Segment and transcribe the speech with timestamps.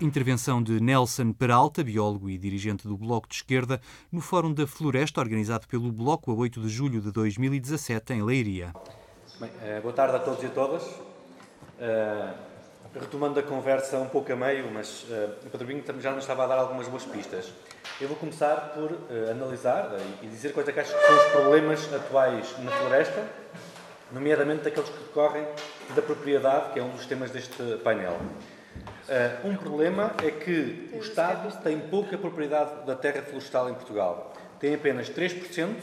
[0.00, 5.20] Intervenção de Nelson Peralta, biólogo e dirigente do Bloco de Esquerda, no Fórum da Floresta,
[5.20, 8.72] organizado pelo Bloco a 8 de julho de 2017, em Leiria.
[9.38, 10.82] Bem, eh, boa tarde a todos e a todas.
[10.82, 12.34] Uh,
[12.92, 16.46] retomando a conversa um pouco a meio, mas uh, o Pedro já nos estava a
[16.48, 17.52] dar algumas boas pistas.
[18.00, 19.92] Eu vou começar por uh, analisar
[20.22, 23.28] e dizer quais é que acho que são os problemas atuais na floresta,
[24.10, 25.46] nomeadamente daqueles que decorrem
[25.94, 28.18] da propriedade, que é um dos temas deste painel.
[29.04, 34.32] Uh, um problema é que o Estado tem pouca propriedade da terra florestal em Portugal.
[34.58, 35.76] Tem apenas 3%,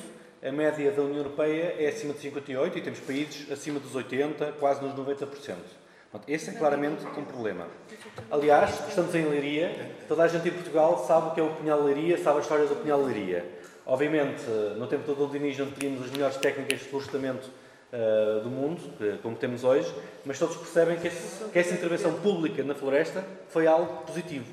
[0.44, 4.54] a média da União Europeia é acima de 58% e temos países acima dos 80%,
[4.59, 5.55] quase nos 90%.
[6.28, 7.68] Esse é claramente um problema.
[8.31, 11.81] Aliás, estamos em Leiria, toda a gente em Portugal sabe o que é o Pinhal
[11.84, 13.45] Leiria, sabe a história do Pinhal Leiria.
[13.86, 14.44] Obviamente,
[14.78, 17.50] no tempo todo do Diniz não teríamos as melhores técnicas de florestamento
[17.91, 18.81] uh, do mundo,
[19.22, 19.94] como temos hoje,
[20.26, 24.45] mas todos percebem que, que, essa intervenção pública na floresta foi algo positivo.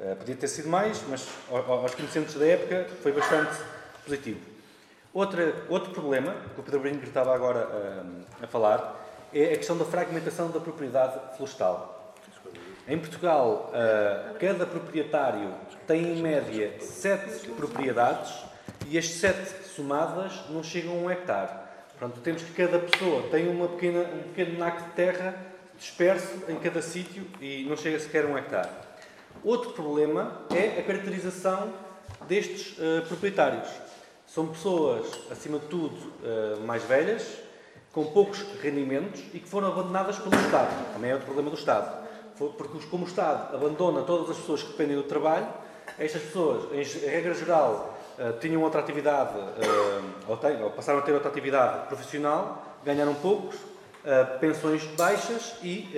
[0.00, 3.56] Uh, podia ter sido mais, mas aos conhecentes da época foi bastante
[4.04, 4.40] positivo.
[5.12, 9.76] Outra, outro problema, que o Pedro Brinco estava agora uh, a falar, é a questão
[9.76, 12.14] da fragmentação da propriedade florestal.
[12.86, 13.70] Em Portugal,
[14.40, 15.52] cada proprietário
[15.86, 18.32] tem em média sete propriedades
[18.86, 21.67] e as sete somadas não chegam a um hectare.
[21.98, 25.34] Portanto, temos que cada pessoa tem uma pequena, um pequeno naco de terra
[25.76, 28.68] disperso em cada sítio e não chega sequer a um hectare.
[29.42, 31.72] Outro problema é a caracterização
[32.28, 33.68] destes uh, proprietários.
[34.26, 37.26] São pessoas, acima de tudo, uh, mais velhas,
[37.92, 40.92] com poucos rendimentos e que foram abandonadas pelo Estado.
[40.92, 42.06] Também é outro problema do Estado.
[42.36, 45.48] Porque, como o Estado abandona todas as pessoas que dependem do trabalho,
[45.98, 51.02] estas pessoas, em regra geral, eh, tinham outra atividade, uh, ou, tem, ou, passaram a
[51.02, 55.88] ter outra atividade profissional, ganharam poucos, uh, pensões baixas e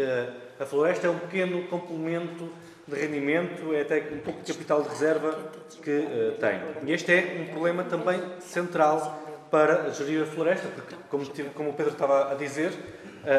[0.60, 2.50] a floresta é um pequeno complemento
[2.86, 5.38] de rendimento, é até um pouco de capital de reserva
[5.82, 6.60] que tem.
[6.84, 9.18] E este é um problema também central
[9.50, 11.24] para gerir a floresta, porque, como,
[11.55, 12.72] como o Pedro estava a dizer,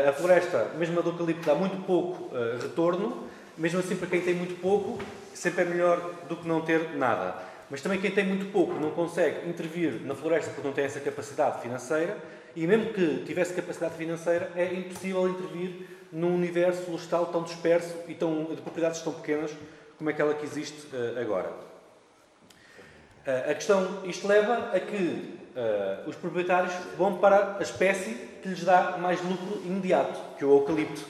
[0.08, 3.28] a floresta, mesmo a do eucalipto, dá muito pouco retorno,
[3.58, 4.98] mesmo assim, para quem tem muito pouco,
[5.34, 7.51] sempre é melhor do que não ter nada.
[7.72, 11.00] Mas também quem tem muito pouco não consegue intervir na floresta porque não tem essa
[11.00, 12.18] capacidade financeira
[12.54, 18.14] e mesmo que tivesse capacidade financeira é impossível intervir num universo florestal tão disperso e
[18.14, 19.52] tão, de propriedades tão pequenas
[19.98, 21.48] como aquela que existe uh, agora.
[23.26, 28.50] Uh, a questão, isto leva a que uh, os proprietários vão para a espécie que
[28.50, 31.06] lhes dá mais lucro imediato, que é o eucalipto.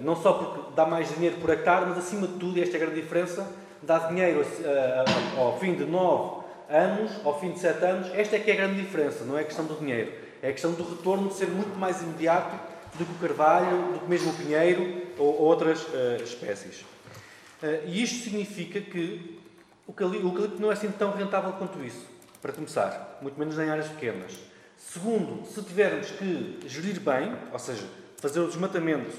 [0.00, 2.80] não só porque dá mais dinheiro por hectare, mas acima de tudo, e esta é
[2.80, 3.46] a grande diferença,
[3.86, 8.40] dá dinheiro uh, ao fim de 9 anos, ao fim de 7 anos, esta é
[8.40, 10.12] que é a grande diferença, não é a questão do dinheiro.
[10.42, 12.54] É a questão do retorno de ser muito mais imediato
[12.94, 16.80] do que o carvalho, do que mesmo o pinheiro ou, ou outras uh, espécies.
[17.62, 19.38] Uh, e isto significa que
[19.86, 22.04] o eucalipto não é assim tão rentável quanto isso,
[22.42, 24.36] para começar, muito menos em áreas pequenas.
[24.76, 27.84] Segundo, se tivermos que gerir bem, ou seja,
[28.18, 29.16] fazer o desmatamento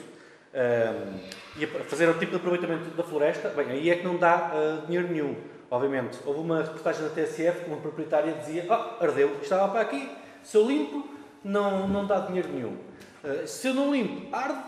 [0.53, 1.19] um,
[1.62, 4.85] e fazer o tipo de aproveitamento da floresta, bem, aí é que não dá uh,
[4.85, 5.35] dinheiro nenhum,
[5.69, 6.18] obviamente.
[6.25, 10.09] Houve uma reportagem da TSF que uma proprietária dizia: Ah, ardeu, estava para aqui,
[10.44, 11.07] se eu limpo,
[11.44, 12.78] não, não dá dinheiro nenhum.
[13.24, 14.59] Uh, se eu não limpo, arde.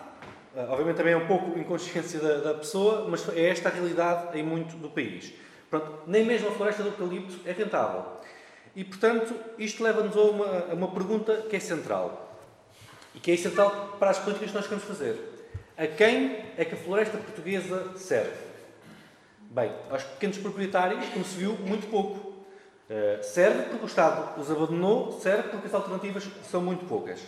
[0.55, 4.37] Uh, obviamente também é um pouco inconsciência da, da, pessoa, mas é esta a realidade
[4.37, 5.33] em muito do país.
[5.69, 8.03] Pronto, nem mesmo a floresta do eucalipto é rentável.
[8.75, 12.35] E, portanto, isto leva-nos a uma, a uma pergunta que é central.
[13.13, 15.38] E que é central para as políticas que nós queremos fazer
[15.79, 18.35] a quem é que a floresta portuguesa serve?
[19.49, 22.17] Bem, aos pequenos proprietários, como se viu, muito pouco.
[22.89, 27.21] Uh, serve porque o Estado os abandonou, serve porque as alternativas são muito poucas.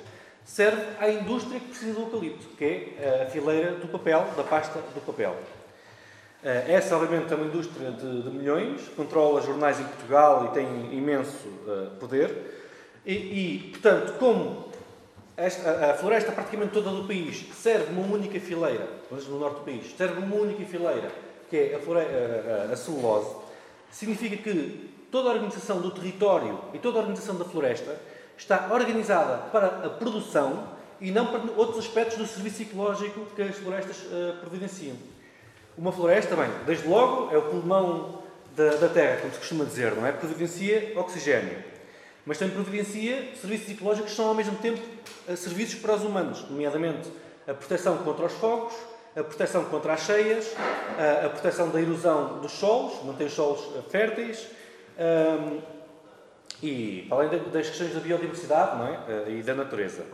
[0.43, 2.65] Serve à indústria que precisa do eucalipto, que
[2.99, 5.31] é a fileira do papel, da pasta do papel.
[5.31, 10.93] Uh, essa, obviamente, é uma indústria de, de, milhões, controla jornais em Portugal e tem
[10.93, 12.59] imenso uh, poder.
[13.05, 14.70] E, e, portanto, como
[15.37, 19.65] esta, a floresta praticamente toda do país serve uma única fileira, pelo no norte do
[19.65, 21.11] país, serve uma única fileira,
[21.49, 23.35] que é a, a, a, celulose,
[23.89, 27.99] significa que toda a organização do território e toda a organização da floresta
[28.37, 30.67] está organizada para a produção
[30.99, 34.95] e não para outros aspectos do serviço ecológico que as florestas uh, providenciam.
[35.77, 38.21] Uma floresta, bem, desde logo, é o pulmão
[38.55, 40.11] da, da terra, como se costuma dizer, não é?
[40.11, 41.70] Providencia oxigênio
[42.25, 44.81] mas também providencia serviços ecológicos que são ao mesmo tempo
[45.27, 47.09] eh, serviços para os humanos, nomeadamente
[47.47, 48.73] a proteção contra os fogos,
[49.15, 50.55] a proteção contra as cheias,
[51.25, 54.47] a, proteção da erosão dos solos, manter os solos eh, férteis,
[56.61, 59.29] e além das questões da biodiversidade é?
[59.29, 60.05] Eh, e da natureza.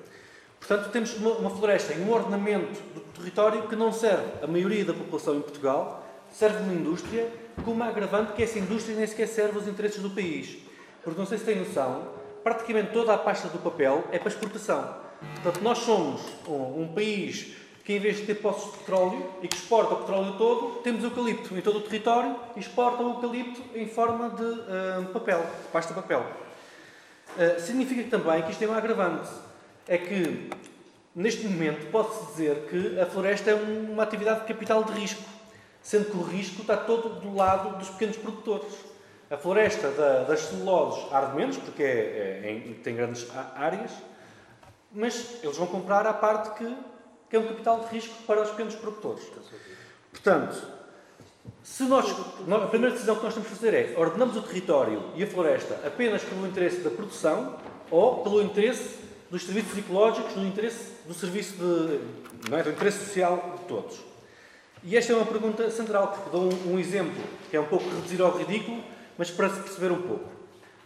[0.60, 4.94] Portanto, temos uma, floresta e um ordenamento do território que não serve a maioria da
[4.94, 7.28] população em Portugal, serve uma indústria
[7.64, 10.58] com uma agravante que essa indústria nem sequer serve os interesses do país.
[11.08, 12.06] Porque não sei se tem noção,
[12.44, 14.94] praticamente toda a pasta do papel é para exportação.
[15.36, 17.56] Portanto, nós somos um, um país
[17.86, 21.02] que em vez de ter poços de petróleo e que exporta o petróleo todo, temos
[21.06, 25.70] eucalipto em todo o território e exporta o eucalipto em forma de uh, papel, de
[25.72, 26.26] pasta de papel.
[27.38, 29.30] Uh, significa também que isto é um agravante.
[29.88, 30.50] É que,
[31.16, 35.24] neste momento, pode-se dizer que a floresta é uma atividade de capital de risco,
[35.82, 38.97] sendo que o risco está todo do lado dos pequenos produtores.
[39.30, 43.92] A floresta da, das celuloses arde menos, porque é, é, é, tem grandes áreas,
[44.92, 46.76] mas eles vão comprar a parte que
[47.30, 49.24] que é um capital de risco para os pequenos produtores.
[50.12, 50.62] Portanto,
[51.64, 55.24] se nós, a primeira decisão que nós temos de fazer é ordenamos o território e
[55.24, 57.58] a floresta apenas pelo interesse da produção
[57.92, 58.98] ou pelo interesse
[59.30, 64.00] dos serviços ecológicos, do interesse do serviço de, não é, do interesse social de todos.
[64.84, 67.90] E esta é uma pergunta central, porque dou um, um exemplo que é um pouco
[67.90, 68.82] reduzir ao ridículo,
[69.18, 70.38] mas para se perceber um pouco.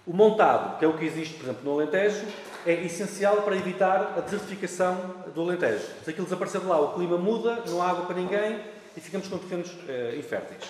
[0.05, 2.25] O montado, que é o que existe, por exemplo, no Alentejo,
[2.65, 5.85] é essencial para evitar a desertificação do Alentejo.
[6.03, 8.59] Se aquilo desaparecer de lá, o clima muda, não há água para ninguém
[8.95, 10.63] e ficamos com terrenos uh, inférteis.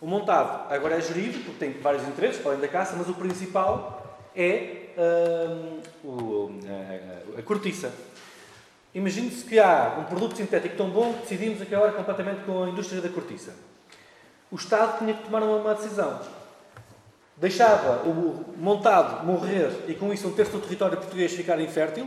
[0.00, 3.14] O montado agora é gerido, porque tem vários interesses, para além da caça, mas o
[3.14, 6.10] principal é uh, o,
[6.46, 7.92] uh, a cortiça.
[8.94, 13.00] Imagine-se que há um produto sintético tão bom que decidimos acabar completamente com a indústria
[13.00, 13.54] da cortiça.
[14.50, 16.20] O Estado tinha que tomar uma decisão
[17.40, 22.06] deixava o montado morrer e com isso um terço do território português ficar infértil,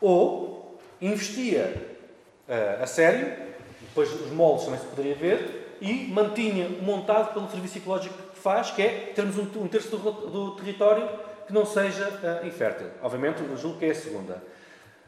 [0.00, 1.98] ou investia
[2.48, 3.36] uh, a sério,
[3.80, 8.70] depois os moldes também se poderia ver, e mantinha montado pelo serviço ecológico que faz,
[8.70, 11.08] que é termos um, um terço do, do, território
[11.46, 12.86] que não seja uh, infértil.
[13.02, 14.42] Obviamente, eu julgo que é a segunda.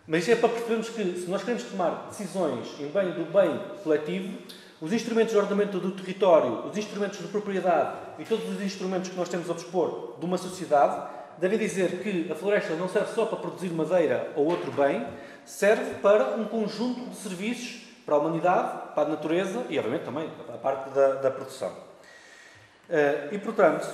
[0.07, 4.37] Mas é para percebermos que, se nós queremos tomar decisões em bem do bem coletivo,
[4.81, 9.17] os instrumentos de ordenamento do território, os instrumentos de propriedade e todos os instrumentos que
[9.17, 13.27] nós temos a dispor de uma sociedade devem dizer que a floresta não serve só
[13.27, 15.07] para produzir madeira ou outro bem,
[15.45, 20.31] serve para um conjunto de serviços para a humanidade, para a natureza e, obviamente, também
[20.53, 21.71] a parte da, da produção.
[21.71, 23.89] Uh, e, portanto,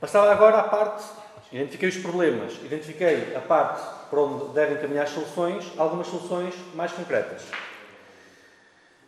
[0.00, 1.02] passava agora à parte,
[1.50, 6.92] identifiquei os problemas, identifiquei a parte para onde devem caminhar as soluções, algumas soluções mais
[6.92, 7.42] concretas.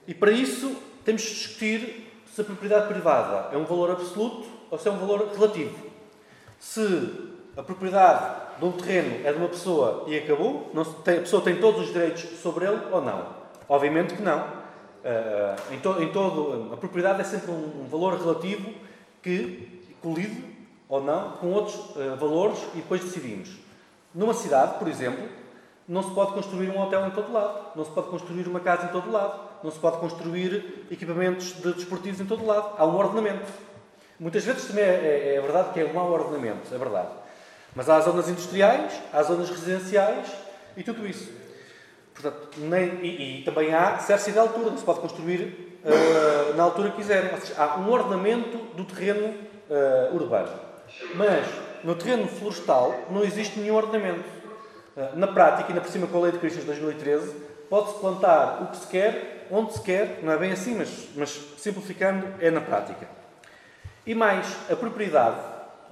[0.06, 4.78] E para isso temos de discutir se a propriedade privada é um valor absoluto ou
[4.78, 5.76] se é um valor relativo.
[6.58, 10.70] Se a propriedade de um terreno é de uma pessoa e acabou,
[11.04, 13.26] tem, a pessoa tem todos os direitos sobre ele ou não?
[13.68, 14.38] Obviamente que não.
[14.40, 18.70] Uh, em, to, em, todo, a propriedade é sempre um, um, valor relativo
[19.22, 20.44] que colide
[20.88, 23.56] ou não com outros uh, valores e depois decidimos.
[24.14, 25.26] Numa cidade, por exemplo,
[25.88, 28.86] não se pode construir um hotel em todo lado, não se pode construir uma casa
[28.86, 32.74] em todo lado não se pode construir equipamentos de desportivos em todo lado.
[32.78, 33.50] Há um ordenamento.
[34.18, 37.08] Muitas vezes também é, é, é verdade que é um mau ordenamento, é verdade.
[37.74, 40.26] Mas há zonas industriais, há zonas residenciais
[40.76, 41.30] e tudo isso.
[42.12, 46.64] Portanto, nem, e, e, também há cerce de altura, não se pode construir uh, na
[46.64, 47.32] altura que quiserem.
[47.32, 50.52] Ou seja, há um ordenamento do terreno uh, urbano.
[51.14, 51.46] Mas
[51.82, 54.28] no terreno florestal não existe nenhum ordenamento.
[54.96, 57.32] Uh, na prática, ainda por cima com a Lei de Cristas de 2013,
[57.70, 61.30] pode-se plantar o que se quer onde se quer, não é bem assim, mas, mas
[61.58, 63.06] simplificando, é na prática.
[64.06, 65.40] E mais, a propriedade,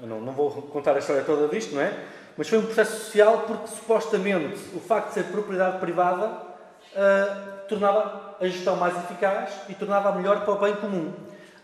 [0.01, 1.93] não, não vou contar a história toda disto, não é?
[2.37, 8.37] Mas foi um processo social porque supostamente o facto de ser propriedade privada uh, tornava
[8.41, 11.13] a gestão mais eficaz e tornava melhor para o bem comum.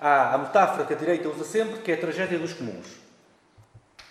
[0.01, 2.87] Há a metáfora que a direita usa sempre, que é a tragédia dos comuns.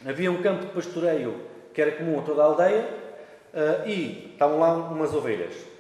[0.08, 1.42] Havia um campo de pastoreio
[1.74, 2.90] que era comum a toda a aldeia
[3.54, 5.73] uh, e estavam lá umas ovelhas.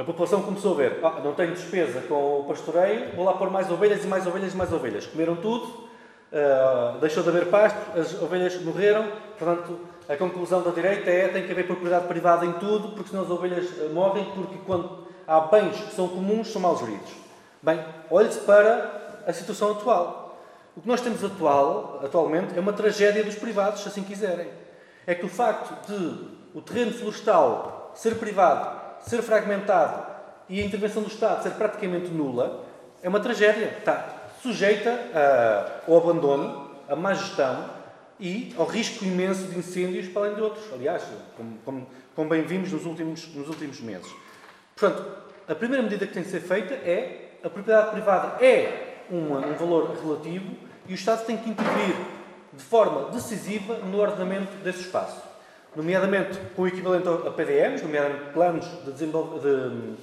[0.00, 3.50] A população começou a ver, ah, não tenho despesa com o pastoreio, vou lá pôr
[3.50, 5.04] mais ovelhas e mais ovelhas e mais ovelhas.
[5.04, 9.06] Comeram tudo, uh, deixou de haver pasto, as ovelhas morreram,
[9.38, 9.78] portanto,
[10.08, 13.30] a conclusão da direita é tem que haver propriedade privada em tudo, porque senão as
[13.30, 17.12] ovelhas uh, morrem, porque quando há bens que são comuns, são mal geridos.
[17.62, 20.40] Bem, olhe-se para a situação atual.
[20.74, 24.48] O que nós temos atual, atualmente é uma tragédia dos privados, se assim quiserem.
[25.06, 30.06] É que o facto de o terreno florestal ser privado ser fragmentado
[30.48, 32.64] e a intervenção do Estado ser praticamente nula,
[33.02, 33.76] é uma tragédia.
[33.78, 34.90] Está sujeita
[35.86, 37.70] ao abandono, à má gestão
[38.18, 40.64] e ao risco imenso de incêndios, para além de outros.
[40.72, 41.02] Aliás,
[41.36, 44.10] como, como, como bem vimos nos últimos, nos últimos meses.
[44.76, 45.04] Portanto,
[45.48, 49.54] a primeira medida que tem que ser feita é a propriedade privada é uma, um
[49.54, 50.54] valor relativo
[50.86, 51.96] e o Estado tem que intervir
[52.52, 55.29] de forma decisiva no ordenamento desse espaço
[55.74, 59.96] nomeadamente com o equivalente a PDMs, nomeadamente planos de, de,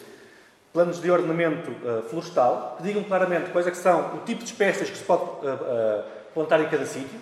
[0.72, 4.52] planos de ordenamento uh, florestal que digam claramente quais é que são o tipo de
[4.52, 7.20] espécies que se pode uh, uh, plantar em cada sítio,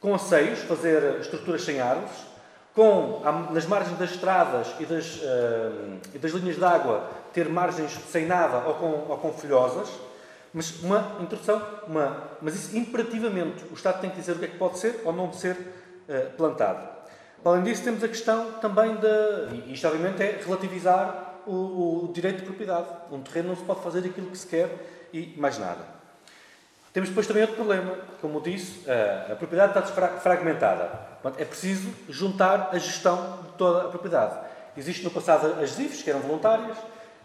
[0.00, 2.10] com aceios, fazer estruturas sem árvores,
[2.74, 5.20] com, nas margens das estradas e das,
[6.14, 9.88] e das linhas de água, ter margens sem nada ou com, ou com folhosas,
[10.54, 13.62] mas uma introdução, uma, mas isso imperativamente.
[13.70, 15.56] O Estado tem que dizer o que é que pode ser ou não ser
[16.38, 16.88] plantado.
[17.44, 19.48] Além disso, temos a questão também da.
[19.66, 22.86] Isto, obviamente, é relativizar o, o, direito de propriedade.
[23.10, 24.70] Um terreno não se pode fazer aquilo que se quer
[25.12, 25.84] e mais nada.
[26.92, 27.96] Temos depois também outro problema.
[28.20, 30.88] Como disse, a, a propriedade está fragmentada.
[31.36, 34.38] É preciso juntar a gestão de toda a propriedade.
[34.76, 36.76] Existe no passado as IFs, que eram voluntárias.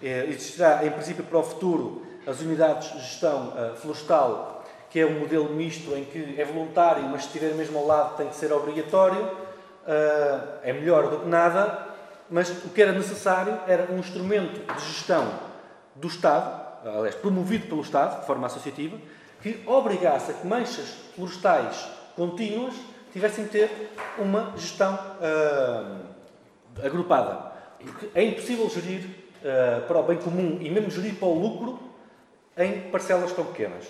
[0.01, 5.19] É, existirá, em princípio, para o futuro, as unidades de gestão florestal, que é um
[5.19, 8.51] modelo misto em que é voluntário, mas se estiver mesmo ao lado tem que ser
[8.51, 9.47] obrigatório
[9.87, 11.87] uh, é melhor do que nada,
[12.29, 15.31] mas o que era necessário era um instrumento de gestão
[15.95, 18.97] do Estado, aliás, promovido pelo Estado, de forma associativa,
[19.41, 22.73] que obrigasse a que manchas florestais contínuas
[23.13, 27.51] tivessem que ter uma gestão uh, agrupada.
[27.79, 31.79] Porque é impossível gerir uh, para o bem comum e mesmo gerir para o lucro
[32.57, 33.85] em parcelas tão pequenas.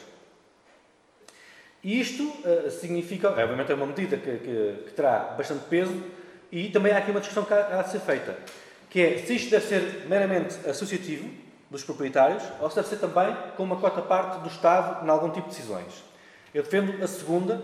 [1.84, 5.93] Isto uh, significa, obviamente é uma medida que, que, que, terá bastante peso
[6.51, 8.38] e também há aqui uma discussão que há, há de ser feita,
[8.89, 11.29] que é se isto deve ser meramente associativo
[11.69, 15.29] dos proprietários ou se deve ser também com uma cota parte do Estado em algum
[15.29, 16.03] tipo de decisões.
[16.53, 17.62] Eu defendo a segunda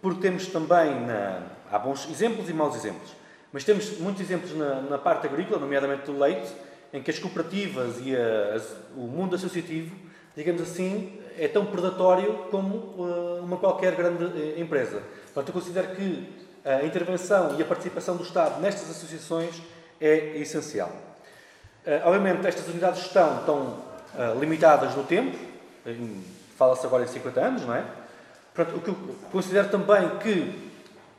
[0.00, 3.14] porque temos também, na, há bons exemplos e maus exemplos,
[3.52, 6.52] mas temos muitos exemplos na, na parte agrícola, nomeadamente do leite,
[6.92, 8.60] em que as cooperativas e a,
[8.96, 9.94] o mundo associativo,
[10.34, 15.02] digamos assim, é tão predatório como uh, uma qualquer grande uh, empresa.
[15.32, 19.60] Portanto, eu considero que a intervenção e a participação do Estado nestas associações
[20.00, 20.90] é essencial.
[21.86, 23.92] Uh, obviamente, estas unidades estão
[24.38, 25.38] limitadas no tempo,
[26.58, 27.82] fala-se agora em 50 anos, não é?
[28.54, 28.96] Portanto, o que eu
[29.32, 30.70] considero também que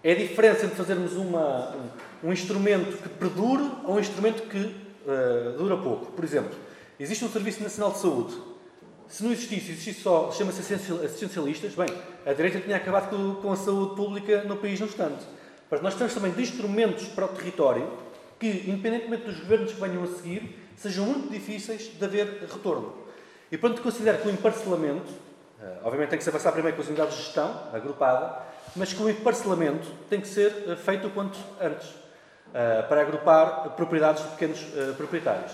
[0.03, 1.75] é a diferença entre fazermos uma,
[2.23, 4.75] um, um instrumento que perdure ou um instrumento que
[5.57, 6.11] dura pouco.
[6.11, 6.55] Por exemplo,
[6.99, 8.35] existe um Serviço Nacional de Saúde
[9.13, 11.85] se não existisse, existisse só, chama-se assistencialistas, bem,
[12.25, 15.23] a direita tinha acabado com, a saúde pública no país no instante.
[15.69, 17.87] Mas nós temos também de instrumentos para o território
[18.39, 22.91] que, independentemente dos governos que venham a seguir, sejam muito difíceis de haver retorno.
[23.51, 25.11] E, portanto, considero que o emparcelamento,
[25.61, 28.39] eh, obviamente tem que se avançar primeiro com as unidades de gestão, agrupada,
[28.75, 31.87] mas que o emparcelamento tem que ser eh, feito o quanto antes,
[32.51, 34.59] eh, para agrupar propriedades de pequenos
[34.97, 35.51] proprietários.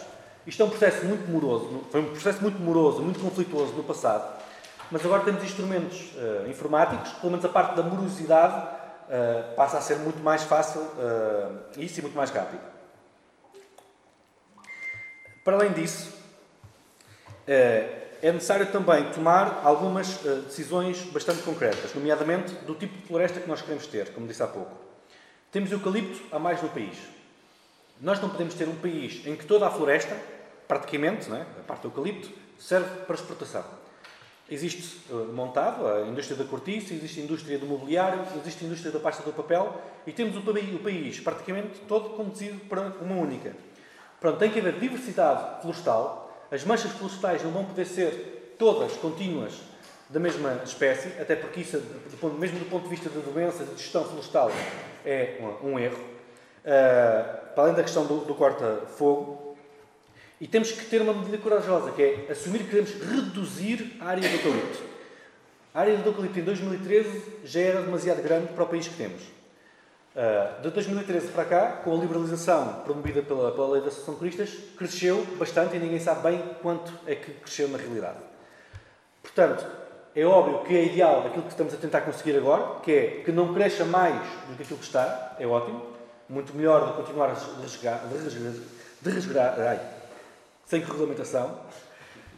[0.50, 4.36] Isto é um processo muito moroso, foi um processo muito moroso, muito conflituoso no passado,
[4.90, 9.82] mas agora temos instrumentos uh, informáticos, pelo menos a parte da morosidade uh, passa a
[9.82, 12.62] ser muito mais fácil uh, isso e muito mais rápido.
[15.44, 16.18] Para além disso,
[17.48, 23.62] é necessário também tomar algumas decisões bastante concretas, nomeadamente do tipo de floresta que nós
[23.62, 24.76] queremos ter, como disse há pouco.
[25.52, 26.98] Temos eucalipto a mais no país.
[28.00, 30.16] Nós não podemos ter um país em que toda a floresta
[30.70, 31.42] praticamente, é?
[31.42, 33.66] a parte do eucalipto, serve para exportação.
[34.48, 38.92] Existe uh, montado a indústria da cortiça, existe a indústria do mobiliário, existe a indústria
[38.92, 43.56] da pasta do papel e temos o, país praticamente todo conduzido para uma única.
[44.22, 49.54] Pronto, tem que haver diversidade florestal, as manchas florestais não vão poder ser todas contínuas
[50.08, 51.82] da mesma espécie, até porque isso,
[52.38, 54.52] mesmo do ponto de vista da doença, de gestão florestal,
[55.04, 55.98] é um, erro.
[55.98, 59.49] Uh, para além da questão do, do corta-fogo,
[60.40, 64.28] e temos que ter uma medida corajosa, que é assumir que queremos reduzir a área
[64.28, 64.84] do eucalipto.
[65.74, 69.22] A área do eucalipto em 2013 já era demasiado grande para o país que temos.
[69.22, 74.20] Uh, de 2013 para cá, com a liberalização promovida pela, pela Lei da Associação de
[74.20, 78.18] Turistas, cresceu bastante e ninguém sabe bem quanto é que cresceu na realidade.
[79.22, 79.66] Portanto,
[80.16, 83.32] é óbvio que é ideal aquilo que estamos a tentar conseguir agora, que é que
[83.32, 84.16] não cresça mais
[84.48, 85.84] do que aquilo que está, é ótimo,
[86.28, 88.02] muito melhor do que continuar a resgar,
[90.70, 91.60] sem regulamentação,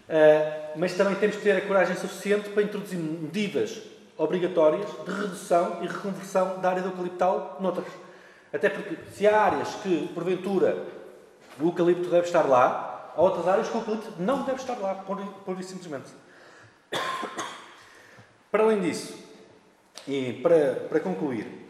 [0.07, 3.81] eh, mas também temos que ter a coragem suficiente para introduzir medidas
[4.17, 7.91] obrigatórias de redução e reconversão da área do eucaliptal noutras.
[8.53, 10.85] Até porque, se há áreas que, porventura,
[11.59, 14.95] o eucalipto deve estar lá, há outras áreas que o eucalipto não deve estar lá,
[14.95, 16.11] por, por isso simplesmente.
[18.49, 19.13] Para além disso,
[20.07, 21.69] e para, para concluir,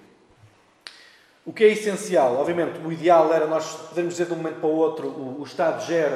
[1.44, 4.70] o que é essencial, obviamente, o ideal era nós podermos dizer de um momento para
[4.70, 6.16] o outro o, o Estado gera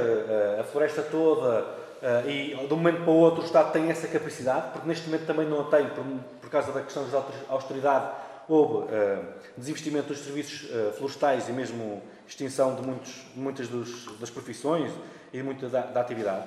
[0.57, 3.89] uh, a floresta toda uh, e de um momento para o outro o Estado tem
[3.89, 6.05] essa capacidade, porque neste momento também não a tem por,
[6.41, 8.11] por causa da questão da austeridade,
[8.47, 9.25] houve uh,
[9.57, 14.91] desinvestimento dos serviços florestais e mesmo extinção de muitos, muitas dos, das profissões
[15.33, 16.45] e muito da, da atividade,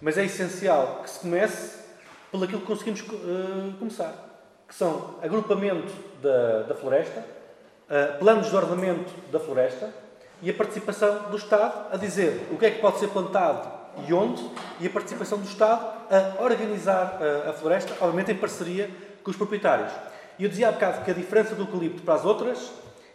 [0.00, 1.78] mas é essencial que se comece
[2.30, 3.02] pelo aquilo que conseguimos
[3.78, 4.12] começar,
[4.68, 7.35] que são agrupamento da, da floresta,
[7.90, 9.92] uh, planos de ordenamento da floresta
[10.42, 13.68] e a participação do Estado a dizer o que é que pode ser plantado
[14.06, 14.42] e onde,
[14.80, 18.90] e a participação do Estado a organizar uh, a floresta, obviamente em parceria
[19.22, 19.92] com os proprietários.
[20.38, 22.70] E eu dizia há bocado que a diferença do eucalipto para as outras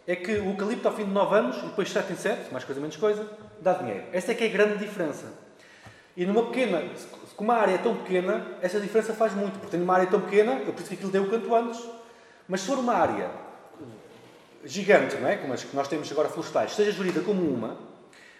[0.06, 2.64] é que o eucalipto ao fim de 9 anos, e depois 7 em 7, mais
[2.64, 3.28] coisa menos coisa,
[3.60, 4.04] dá dinheiro.
[4.12, 5.26] Essa é que é a grande diferença.
[6.16, 6.82] E numa pequena,
[7.36, 9.52] com uma área tão pequena, essa diferença faz muito.
[9.54, 11.80] Porque tenho uma área tão pequena, eu preciso que aquilo dê o quanto antes.
[12.48, 13.30] Mas se for uma área
[14.64, 15.36] gigante, não é?
[15.36, 17.76] como as que nós temos agora florestais, seja gerida como uma,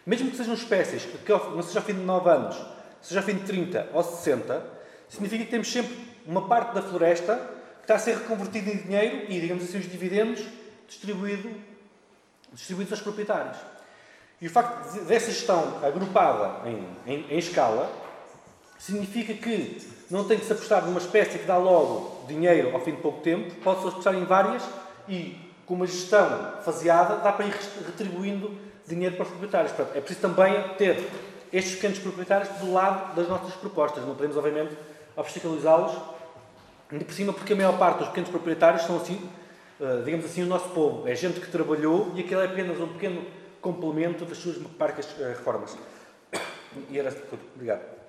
[0.04, 2.56] mesmo que sejam espécies que não seja ao fim de 9 anos,
[3.00, 4.64] seja ao fim de 30 ou 60,
[5.08, 7.36] significa que temos sempre uma parte da floresta
[7.76, 10.44] que está a ser reconvertida em dinheiro e, digamos assim, os dividendos
[10.88, 11.50] distribuído,
[12.52, 13.56] distribuídos aos proprietários.
[14.40, 17.90] E o facto dessa gestão agrupada em, em, em escala
[18.78, 19.78] significa que
[20.10, 23.20] não tem que se apostar numa espécie que dá logo dinheiro ao fim de pouco
[23.20, 24.62] tempo, pode-se apostar em várias
[25.08, 25.36] e,
[25.72, 27.54] com uma gestão faseada, dá para ir
[27.86, 28.54] retribuindo
[28.86, 29.72] dinheiro para os proprietários.
[29.72, 31.08] Portanto, é preciso também ter
[31.50, 34.04] estes pequenos proprietários do lado das nossas propostas.
[34.04, 34.76] Não podemos, obviamente,
[35.16, 35.96] obstaculizá-los,
[36.90, 39.26] ainda por cima, porque a maior parte dos pequenos proprietários são assim
[39.80, 41.08] eh, digamos assim, o nosso povo.
[41.08, 43.24] É gente que trabalhou e aquilo é apenas um pequeno
[43.62, 45.74] complemento das suas parcas uh, reformas.
[46.90, 47.40] E era tudo.
[47.54, 48.01] Obrigado.